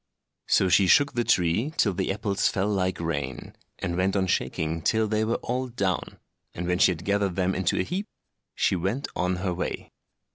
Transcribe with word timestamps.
So 0.47 0.67
she 0.67 0.87
shook 0.87 1.13
the 1.13 1.23
tree 1.23 1.75
till 1.77 1.93
the 1.93 2.11
apples 2.11 2.47
fell 2.47 2.69
like 2.69 2.99
rain, 2.99 3.53
and 3.77 3.95
went 3.95 4.15
on 4.15 4.25
shaking 4.25 4.81
till 4.81 5.07
they 5.07 5.23
were 5.23 5.37
all 5.43 5.67
down, 5.67 6.17
and 6.55 6.65
when 6.65 6.79
she 6.79 6.89
had 6.89 7.05
gathered 7.05 7.35
them 7.35 7.53
into 7.53 7.79
a 7.79 7.83
heap, 7.83 8.07
she 8.55 8.75
went 8.75 9.07
on 9.15 9.35
her 9.45 9.53
way. 9.53 9.91